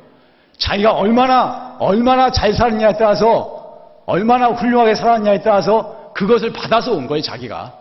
자기가 0.57 0.93
얼마나 0.93 1.75
얼마나 1.79 2.31
잘 2.31 2.53
살았냐에 2.53 2.93
따라서 2.93 3.61
얼마나 4.05 4.47
훌륭하게 4.49 4.95
살았냐에 4.95 5.41
따라서 5.41 6.11
그것을 6.13 6.53
받아서 6.53 6.91
온 6.91 7.07
거예요, 7.07 7.21
자기가. 7.21 7.77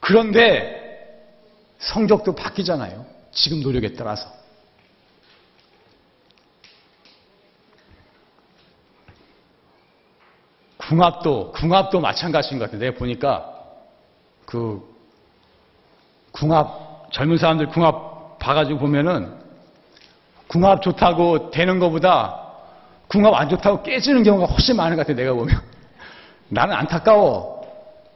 그런데 0.00 0.80
성적도 1.78 2.34
바뀌잖아요. 2.34 3.04
지금 3.30 3.60
노력에 3.62 3.92
따라서. 3.94 4.30
궁합도 10.76 11.52
궁합도 11.52 12.00
마찬가지인 12.00 12.58
것 12.58 12.66
같아요. 12.66 12.80
내가 12.80 12.98
보니까 12.98 13.54
그 14.44 14.82
궁합 16.32 17.10
젊은 17.12 17.38
사람들 17.38 17.68
궁합 17.68 18.38
봐가지고 18.38 18.80
보면은 18.80 19.41
궁합 20.52 20.82
좋다고 20.82 21.50
되는 21.50 21.78
것보다 21.78 22.38
궁합 23.08 23.32
안 23.34 23.48
좋다고 23.48 23.82
깨지는 23.82 24.22
경우가 24.22 24.52
훨씬 24.52 24.76
많은 24.76 24.96
것 24.96 25.06
같아요. 25.06 25.16
내가 25.16 25.32
보면 25.32 25.58
나는 26.48 26.74
안타까워. 26.74 27.62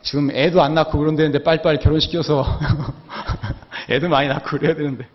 지금 0.03 0.31
애도 0.31 0.63
안 0.63 0.75
낳고 0.75 0.99
그런데는데 0.99 1.43
빨리빨리 1.43 1.79
결혼시켜서 1.79 2.45
애도 3.89 4.11
많이 4.11 4.29
낳고 4.29 4.45
그래야 4.45 4.75
되는데 4.75 5.09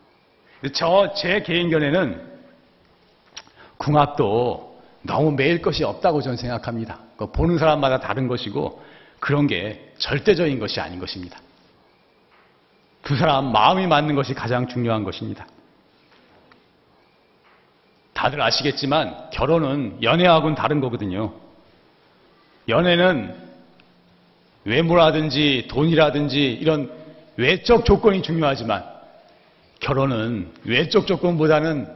저 0.73 1.13
제 1.15 1.43
개인 1.43 1.69
견해는 1.69 2.29
궁합도 3.77 4.79
너무 5.03 5.31
매일 5.31 5.61
것이 5.61 5.83
없다고 5.83 6.21
저는 6.21 6.37
생각합니다. 6.37 6.97
그 7.17 7.31
보는 7.31 7.59
사람마다 7.59 7.99
다른 7.99 8.27
것이고 8.27 8.81
그런 9.19 9.45
게 9.45 9.93
절대적인 9.99 10.59
것이 10.59 10.79
아닌 10.79 10.99
것입니다. 10.99 11.39
두 13.03 13.15
사람 13.15 13.51
마음이 13.51 13.85
맞는 13.85 14.15
것이 14.15 14.33
가장 14.33 14.67
중요한 14.67 15.03
것입니다. 15.03 15.45
다들 18.21 18.39
아시겠지만 18.39 19.31
결혼은 19.31 19.97
연애하고는 20.03 20.53
다른 20.53 20.79
거거든요. 20.79 21.33
연애는 22.69 23.35
외모라든지 24.63 25.65
돈이라든지 25.67 26.51
이런 26.51 26.91
외적 27.35 27.83
조건이 27.83 28.21
중요하지만 28.21 28.85
결혼은 29.79 30.51
외적 30.65 31.07
조건보다는 31.07 31.91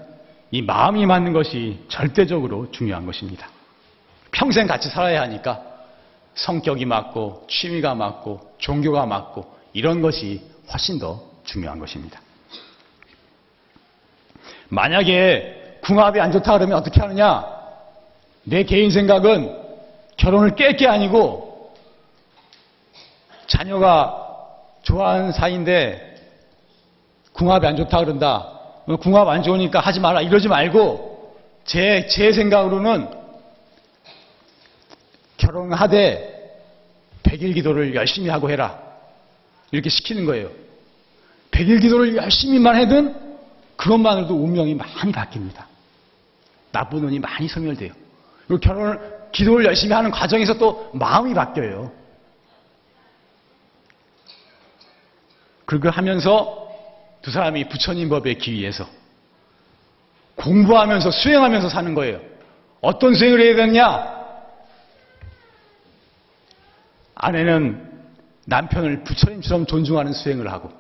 이 0.50 0.64
마음이 0.64 1.06
맞는 1.06 1.32
것이 1.32 1.78
절대적으로 1.90 2.72
중요한 2.72 3.06
것입니다. 3.06 3.48
평생 4.32 4.66
같이 4.66 4.90
살아야 4.90 5.22
하니까 5.22 5.62
성격이 6.34 6.86
맞고 6.86 7.46
취미가 7.52 7.94
맞고 7.94 8.56
종교가 8.58 9.06
맞고 9.06 9.56
이런 9.74 10.02
것이 10.02 10.42
훨씬 10.74 10.98
더 10.98 11.22
중요한 11.44 11.78
것입니다. 11.78 12.20
만약에 14.70 15.65
궁합이 15.86 16.20
안 16.20 16.32
좋다 16.32 16.54
그러면 16.54 16.78
어떻게 16.78 17.00
하느냐? 17.00 17.46
내 18.44 18.64
개인 18.64 18.90
생각은 18.90 19.56
결혼을 20.18 20.56
깰 20.56 20.78
게 20.78 20.88
아니고 20.88 21.74
자녀가 23.46 24.26
좋아하는 24.82 25.32
사이인데 25.32 26.16
궁합이 27.34 27.68
안 27.68 27.76
좋다 27.76 28.00
그런다. 28.00 28.52
궁합 29.02 29.28
안 29.28 29.44
좋으니까 29.44 29.80
하지 29.80 30.00
마라. 30.00 30.22
이러지 30.22 30.48
말고 30.48 31.36
제, 31.66 32.08
제 32.08 32.32
생각으로는 32.32 33.10
결혼하되 35.38 36.34
백일 37.24 37.54
기도를 37.54 37.94
열심히 37.94 38.30
하고 38.30 38.50
해라. 38.50 38.80
이렇게 39.72 39.90
시키는 39.90 40.26
거예요. 40.26 40.50
백일 41.52 41.80
기도를 41.80 42.16
열심히만 42.16 42.76
해든 42.78 43.16
그것만으로도 43.76 44.36
운명이 44.36 44.74
많이 44.76 45.12
바뀝니다. 45.12 45.65
나쁜 46.76 47.06
운이 47.06 47.20
많이 47.20 47.48
소멸돼요. 47.48 47.94
그리고 48.48 48.60
결혼을, 48.60 49.30
기도를 49.32 49.66
열심히 49.66 49.94
하는 49.94 50.12
과정에서 50.12 50.58
또 50.58 50.92
마음이 50.94 51.34
바뀌어요. 51.34 51.90
그걸 55.64 55.92
하면서 55.92 56.70
두 57.22 57.32
사람이 57.32 57.70
부처님 57.70 58.10
법에 58.10 58.34
기위해서 58.34 58.88
공부하면서 60.36 61.12
수행하면서 61.12 61.70
사는 61.70 61.96
거예요. 61.96 62.20
어떤 62.82 63.16
수행을 63.16 63.40
해야 63.40 63.56
되느냐? 63.56 64.14
아내는 67.16 67.90
남편을 68.48 69.06
부처님처럼 69.06 69.66
존중하는 69.66 70.12
수행을 70.12 70.52
하고 70.52 70.74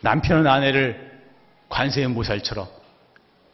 남편은 0.00 0.46
아내를 0.46 1.20
관세음보살처럼 1.68 2.85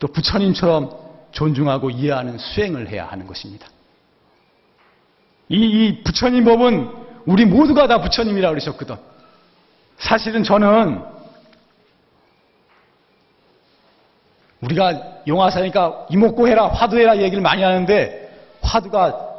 또 0.03 0.09
부처님처럼 0.09 0.91
존중하고 1.31 1.91
이해하는 1.91 2.37
수행을 2.37 2.89
해야 2.89 3.07
하는 3.07 3.25
것입니다. 3.25 3.69
이, 5.49 5.55
이 5.55 6.03
부처님 6.03 6.45
법은 6.45 6.91
우리 7.25 7.45
모두가 7.45 7.87
다 7.87 8.01
부처님이라 8.01 8.49
고 8.49 8.55
그러셨거든. 8.55 8.97
사실은 9.99 10.43
저는 10.43 11.05
우리가 14.61 15.23
용화사니까 15.29 16.09
이목고 16.11 16.49
해라, 16.49 16.67
화두해라 16.67 17.19
얘기를 17.19 17.41
많이 17.41 17.63
하는데 17.63 18.59
화두가 18.61 19.31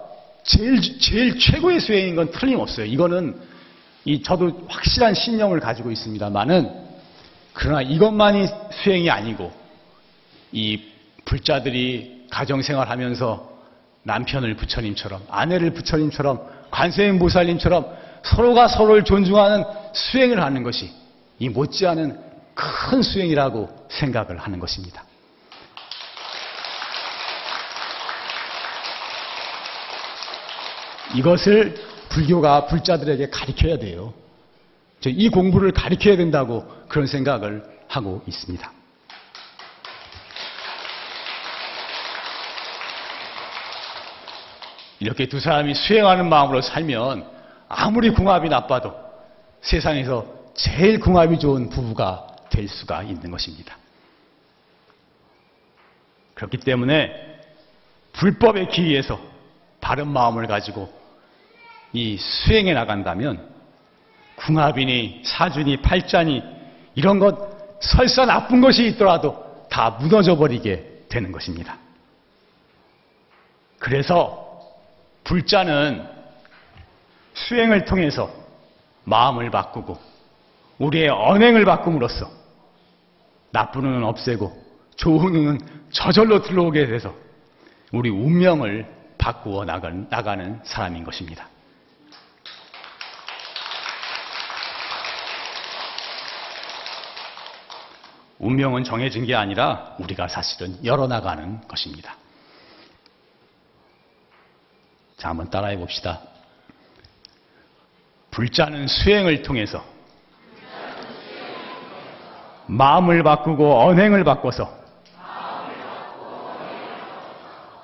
제일, 0.43 0.97
제일 0.97 1.38
최고의 1.38 1.82
수행인 1.82 2.15
건 2.15 2.32
틀림없어요. 2.32 2.86
이거는 2.86 3.38
이 4.06 4.23
저도 4.23 4.65
확실한 4.69 5.13
신념을 5.13 5.60
가지고 5.60 5.91
있습니다만은 5.91 6.71
그러나 7.52 7.82
이것만이 7.82 8.47
수행이 8.71 9.10
아니고 9.10 9.62
이 10.53 10.81
불자들이 11.25 12.27
가정생활 12.29 12.89
하면서 12.89 13.51
남편을 14.03 14.55
부처님처럼 14.55 15.25
아내를 15.29 15.71
부처님처럼 15.73 16.41
관세음 16.71 17.19
보살님처럼 17.19 17.85
서로가 18.23 18.67
서로를 18.67 19.03
존중하는 19.03 19.63
수행을 19.93 20.41
하는 20.41 20.63
것이 20.63 20.91
이 21.39 21.49
못지않은 21.49 22.17
큰 22.53 23.01
수행이라고 23.01 23.87
생각을 23.89 24.37
하는 24.37 24.59
것입니다. 24.59 25.03
이것을 31.15 31.75
불교가 32.09 32.67
불자들에게 32.67 33.29
가르쳐야 33.29 33.77
돼요. 33.77 34.13
이 35.05 35.29
공부를 35.29 35.71
가르쳐야 35.71 36.15
된다고 36.15 36.65
그런 36.87 37.07
생각을 37.07 37.63
하고 37.87 38.21
있습니다. 38.25 38.71
이렇게 45.03 45.27
두 45.27 45.41
사람이 45.41 45.73
수행하는 45.73 46.29
마음으로 46.29 46.61
살면 46.61 47.27
아무리 47.67 48.09
궁합이 48.09 48.47
나빠도 48.47 48.95
세상에서 49.59 50.25
제일 50.53 50.97
궁합이 51.01 51.39
좋은 51.39 51.69
부부가 51.69 52.25
될 52.49 52.69
수가 52.69 53.03
있는 53.03 53.29
것입니다. 53.29 53.75
그렇기 56.35 56.57
때문에 56.59 57.11
불법에 58.13 58.67
기의해서 58.67 59.19
바른 59.81 60.07
마음을 60.07 60.47
가지고 60.47 60.89
이 61.91 62.15
수행해 62.15 62.73
나간다면 62.73 63.45
궁합이니 64.37 65.23
사주니 65.25 65.81
팔자니 65.81 66.41
이런 66.95 67.19
것 67.19 67.81
설사 67.81 68.25
나쁜 68.25 68.61
것이 68.61 68.85
있더라도 68.87 69.67
다 69.69 69.89
무너져 69.99 70.37
버리게 70.37 71.07
되는 71.09 71.33
것입니다. 71.33 71.77
그래서 73.79 74.42
불자는 75.23 76.07
수행을 77.33 77.86
통해서 77.86 78.31
마음을 79.03 79.49
바꾸고 79.49 79.97
우리의 80.79 81.09
언행을 81.09 81.65
바꿈으로써 81.65 82.29
나쁜 83.51 83.86
운은 83.86 84.03
없애고 84.03 84.63
좋은 84.95 85.36
운은 85.36 85.59
저절로 85.91 86.41
들어오게 86.41 86.88
돼서 86.88 87.13
우리 87.91 88.09
운명을 88.09 88.88
바꾸어 89.17 89.65
나가는 89.65 90.59
사람인 90.63 91.03
것입니다. 91.03 91.47
운명은 98.39 98.83
정해진 98.83 99.25
게 99.25 99.36
아니라 99.36 99.95
우리가 99.99 100.27
사실은 100.27 100.83
열어나가는 100.83 101.65
것입니다. 101.67 102.17
자, 105.23 105.29
한번 105.29 105.49
따라해 105.49 105.77
봅시다. 105.77 106.19
불자는 108.31 108.88
수행을 108.88 109.41
통해서 109.41 109.81
마음을 112.65 113.23
바꾸고 113.23 113.83
언행을 113.83 114.25
바꿔서 114.25 114.69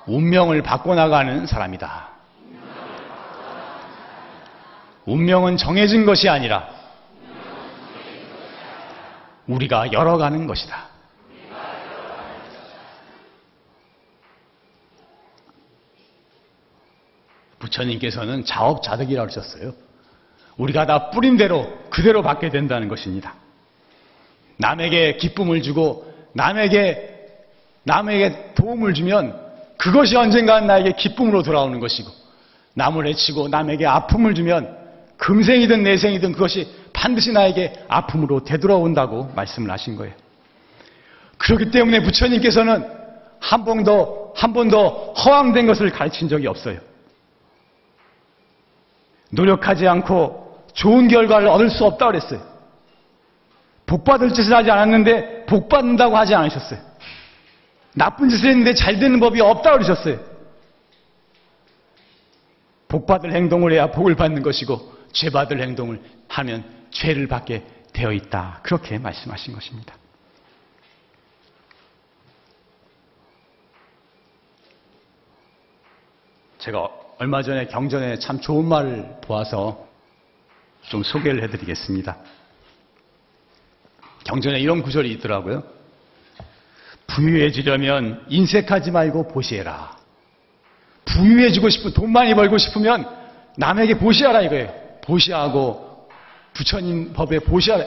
운명을 0.04 0.60
바꿔나가는 0.60 1.46
사람이다. 1.46 2.08
운명은 5.06 5.56
정해진 5.56 6.04
것이 6.04 6.28
아니라 6.28 6.68
우리가 9.46 9.92
열어가는 9.92 10.46
것이다. 10.46 10.89
부처님께서는 17.70 18.44
자업자득이라고 18.44 19.28
하셨어요. 19.28 19.72
우리가 20.56 20.86
다 20.86 21.10
뿌린 21.10 21.36
대로 21.36 21.66
그대로 21.88 22.22
받게 22.22 22.50
된다는 22.50 22.88
것입니다. 22.88 23.34
남에게 24.58 25.16
기쁨을 25.16 25.62
주고 25.62 26.12
남에게 26.34 27.08
남에게 27.84 28.52
도움을 28.54 28.92
주면 28.92 29.40
그것이 29.78 30.16
언젠가 30.16 30.60
나에게 30.60 30.92
기쁨으로 30.92 31.42
돌아오는 31.42 31.80
것이고 31.80 32.10
남을 32.74 33.06
해치고 33.06 33.48
남에게 33.48 33.86
아픔을 33.86 34.34
주면 34.34 34.76
금생이든 35.16 35.82
내생이든 35.82 36.32
그것이 36.32 36.68
반드시 36.92 37.32
나에게 37.32 37.72
아픔으로 37.88 38.44
되돌아온다고 38.44 39.30
말씀을 39.34 39.70
하신 39.70 39.96
거예요. 39.96 40.14
그렇기 41.38 41.70
때문에 41.70 42.02
부처님께서는 42.02 42.84
한 43.38 43.64
번도 43.64 44.34
한 44.36 44.52
번도 44.52 45.14
허황된 45.14 45.66
것을 45.66 45.90
가르친 45.90 46.28
적이 46.28 46.48
없어요. 46.48 46.78
노력하지 49.30 49.86
않고 49.86 50.66
좋은 50.74 51.08
결과를 51.08 51.48
얻을 51.48 51.70
수 51.70 51.84
없다고 51.84 52.12
그랬어요. 52.12 52.40
복 53.86 54.04
받을 54.04 54.32
짓을 54.32 54.54
하지 54.54 54.70
않았는데 54.70 55.46
복 55.46 55.68
받는다고 55.68 56.16
하지 56.16 56.34
않으셨어요. 56.34 56.80
나쁜 57.94 58.28
짓을 58.28 58.50
했는데 58.50 58.74
잘 58.74 58.98
되는 58.98 59.18
법이 59.18 59.40
없다고 59.40 59.78
그러셨어요. 59.78 60.20
복 62.88 63.06
받을 63.06 63.32
행동을 63.32 63.72
해야 63.72 63.90
복을 63.90 64.14
받는 64.14 64.42
것이고 64.42 64.92
죄 65.12 65.30
받을 65.30 65.60
행동을 65.60 66.00
하면 66.28 66.64
죄를 66.90 67.26
받게 67.26 67.64
되어 67.92 68.12
있다. 68.12 68.60
그렇게 68.62 68.98
말씀하신 68.98 69.54
것입니다. 69.54 69.94
제가 76.58 76.99
얼마 77.20 77.42
전에 77.42 77.66
경전에 77.66 78.18
참 78.18 78.40
좋은 78.40 78.64
말을 78.64 79.16
보아서 79.20 79.86
좀 80.88 81.02
소개를 81.02 81.42
해드리겠습니다. 81.42 82.16
경전에 84.24 84.58
이런 84.58 84.80
구절이 84.80 85.12
있더라고요. 85.12 85.62
부유해지려면 87.08 88.24
인색하지 88.30 88.92
말고 88.92 89.28
보시해라. 89.28 89.98
부유해지고 91.04 91.68
싶은 91.68 91.92
돈 91.92 92.10
많이 92.10 92.34
벌고 92.34 92.56
싶으면 92.56 93.06
남에게 93.58 93.98
보시하라 93.98 94.40
이거예요. 94.40 94.72
보시하고 95.02 96.08
부처님 96.54 97.12
법에 97.12 97.40
보시하라. 97.40 97.84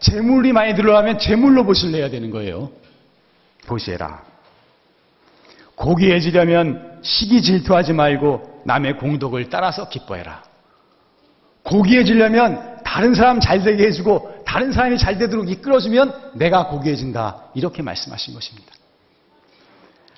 재물이 0.00 0.52
많이 0.52 0.74
들어가면 0.74 1.20
재물로 1.20 1.64
보시를 1.66 1.92
내야 1.92 2.10
되는 2.10 2.32
거예요. 2.32 2.72
보시해라. 3.64 4.24
고귀해지려면 5.76 6.98
시기 7.02 7.42
질투하지 7.42 7.92
말고 7.92 8.51
남의 8.64 8.98
공덕을 8.98 9.48
따라서 9.48 9.88
기뻐해라. 9.88 10.42
고귀해지려면 11.64 12.82
다른 12.84 13.14
사람 13.14 13.40
잘 13.40 13.62
되게 13.62 13.86
해주고 13.86 14.42
다른 14.44 14.72
사람이 14.72 14.98
잘 14.98 15.16
되도록 15.18 15.48
이끌어주면 15.48 16.32
내가 16.34 16.66
고귀해진다. 16.68 17.50
이렇게 17.54 17.82
말씀하신 17.82 18.34
것입니다. 18.34 18.72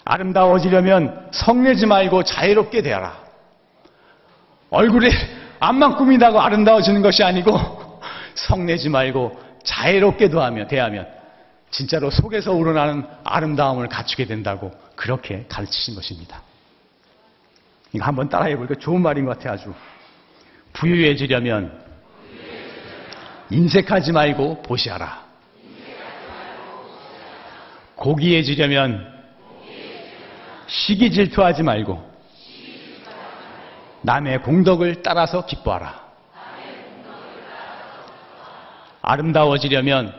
아름다워지려면 0.04 1.28
성내지 1.32 1.86
말고 1.86 2.24
자유롭게 2.24 2.82
되어라. 2.82 3.24
얼굴에 4.70 5.08
앞만 5.60 5.96
꾸민다고 5.96 6.40
아름다워지는 6.40 7.00
것이 7.00 7.22
아니고 7.22 7.56
성내지 8.34 8.88
말고 8.88 9.40
자유롭게 9.62 10.28
도하며 10.28 10.66
대하면 10.66 11.06
진짜로 11.70 12.10
속에서 12.10 12.52
우러나는 12.52 13.04
아름다움을 13.24 13.88
갖추게 13.88 14.26
된다고 14.26 14.72
그렇게 14.94 15.46
가르치신 15.48 15.94
것입니다. 15.94 16.42
이거 17.94 18.04
한번 18.04 18.28
따라해 18.28 18.56
보니까 18.56 18.74
좋은 18.74 19.00
말인 19.00 19.24
것 19.24 19.38
같아요, 19.38 19.54
아주. 19.54 19.72
부유해지려면 20.72 21.80
인색하지 23.50 24.10
말고 24.10 24.62
보시하라. 24.62 25.22
고귀해지려면 27.94 29.14
시기 30.66 31.12
질투하지 31.12 31.62
말고 31.62 32.12
남의 34.02 34.42
공덕을 34.42 35.02
따라서 35.02 35.46
기뻐하라. 35.46 36.02
아름다워지려면 39.02 40.12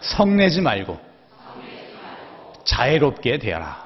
성내지 0.00 0.60
말고 0.60 1.00
자애롭게 2.64 3.38
대하라. 3.38 3.83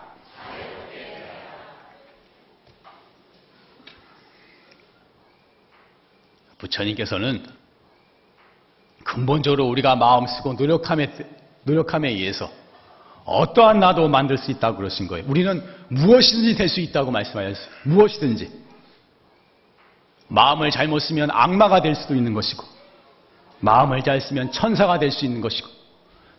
부처님께서는 6.59 7.45
근본적으로 9.05 9.67
우리가 9.69 9.97
마음 9.97 10.27
쓰고 10.27 10.55
노력함에, 10.55 11.11
노력함에 11.65 12.11
의해서 12.11 12.51
어떠한 13.25 13.81
나도 13.81 14.09
만들 14.09 14.39
수 14.39 14.51
있다고 14.51 14.79
그러신 14.79 15.07
거예요. 15.07 15.25
우리는 15.29 15.63
무엇이든지 15.89 16.57
될 16.57 16.69
수 16.69 16.81
있다고 16.81 17.11
말씀하셨어요. 17.11 17.69
무엇이든지. 17.85 18.51
마음을 20.29 20.71
잘못 20.71 20.99
쓰면 21.01 21.31
악마가 21.31 21.81
될 21.81 21.95
수도 21.95 22.15
있는 22.15 22.35
것이고, 22.35 22.65
마음을 23.61 24.03
잘 24.03 24.21
쓰면 24.21 24.53
천사가 24.53 24.99
될 24.99 25.11
수 25.11 25.25
있는 25.25 25.41
것이고, 25.41 25.69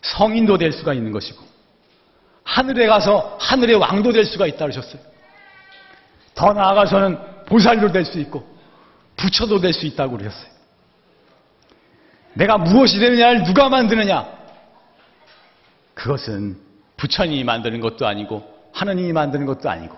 성인도 0.02 0.58
될 0.58 0.72
수가 0.72 0.94
있는 0.94 1.12
것이고, 1.12 1.44
하늘에 2.44 2.88
가서 2.88 3.38
하늘의 3.40 3.76
왕도 3.76 4.12
될 4.12 4.26
수가 4.26 4.48
있다 4.48 4.60
그러셨어요. 4.60 5.02
더 6.36 6.54
나아가서는 6.54 7.46
보살도 7.46 7.92
될 7.92 8.06
수 8.06 8.20
있고, 8.20 8.59
부처도 9.20 9.60
될 9.60 9.74
수 9.74 9.86
있다고 9.86 10.18
그러셨어요. 10.18 10.50
내가 12.34 12.58
무엇이 12.58 13.00
되느냐를 13.00 13.44
누가 13.44 13.68
만드느냐? 13.68 14.26
그것은 15.94 16.58
부처님이 16.96 17.44
만드는 17.44 17.82
것도 17.82 18.08
아니고 18.08 18.70
하느님이 18.72 19.12
만드는 19.12 19.46
것도 19.46 19.70
아니고 19.70 19.98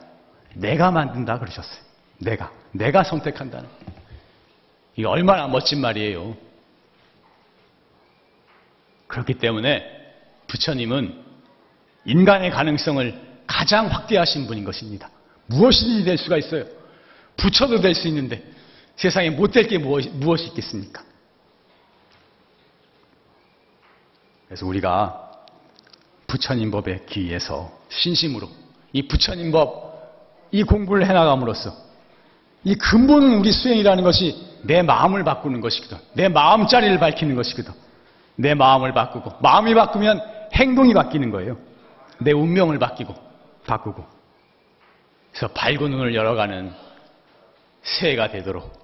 내가 0.55 0.89
만든다 0.91 1.38
그러셨어요. 1.39 1.81
내가. 2.17 2.51
내가 2.71 3.03
선택한다는. 3.03 3.69
이게 4.95 5.07
얼마나 5.07 5.47
멋진 5.47 5.81
말이에요. 5.81 6.36
그렇기 9.07 9.36
때문에 9.36 9.84
부처님은 10.47 11.23
인간의 12.05 12.49
가능성을 12.51 13.21
가장 13.45 13.88
확대하신 13.88 14.47
분인 14.47 14.63
것입니다. 14.63 15.10
무엇이든지 15.47 16.05
될 16.05 16.17
수가 16.17 16.38
있어요. 16.38 16.65
부처도 17.38 17.81
될 17.81 17.93
수 17.93 18.07
있는데 18.07 18.43
세상에 19.01 19.29
못될 19.29 19.67
게 19.67 19.77
무엇이 19.77 20.47
있겠습니까? 20.47 21.03
그래서 24.47 24.65
우리가 24.65 25.31
부처님 26.27 26.71
법에 26.71 27.05
기해서 27.07 27.71
신심으로 27.89 28.49
이 28.93 29.07
부처님 29.07 29.51
법 29.51 29.91
이 30.51 30.63
공부를 30.63 31.07
해나감으로써 31.07 31.73
이 32.63 32.75
근본 32.75 33.23
우리 33.33 33.51
수행이라는 33.51 34.03
것이 34.03 34.35
내 34.63 34.81
마음을 34.83 35.23
바꾸는 35.23 35.61
것이거든. 35.61 35.97
내 36.13 36.29
마음자리를 36.29 36.99
밝히는 36.99 37.35
것이거든. 37.35 37.73
내 38.35 38.53
마음을 38.53 38.93
바꾸고 38.93 39.33
마음이 39.39 39.73
바꾸면 39.73 40.21
행동이 40.53 40.93
바뀌는 40.93 41.31
거예요. 41.31 41.57
내 42.19 42.31
운명을 42.31 42.77
바뀌고 42.77 43.15
바꾸고 43.65 44.05
그래서 45.31 45.47
밝은 45.53 45.89
눈을 45.89 46.13
열어가는 46.13 46.73
새해가 47.81 48.29
되도록 48.29 48.81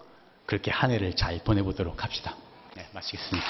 그렇게 0.47 0.71
한 0.71 0.91
해를 0.91 1.13
잘 1.13 1.39
보내보도록 1.43 2.03
합시다. 2.03 2.35
네, 2.73 2.87
마치겠습니다. 2.93 3.45